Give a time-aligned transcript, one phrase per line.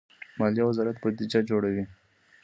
[0.39, 1.83] مالیې وزارت بودجه جوړوي